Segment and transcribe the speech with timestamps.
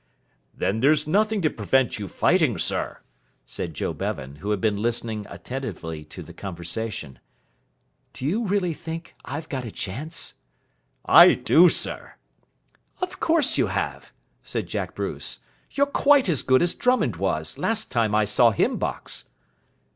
[0.55, 3.01] "Then there's nothing to prevent you fighting, sir,"
[3.45, 7.19] said Joe Bevan, who had been listening attentively to the conversation.
[8.11, 10.33] "Do you really think I've got a chance?"
[11.05, 12.15] "I do, sir."
[12.99, 14.11] "Of course you have,"
[14.41, 15.37] said Jack Bruce.
[15.69, 19.25] "You're quite as good as Drummond was, last time I saw him box."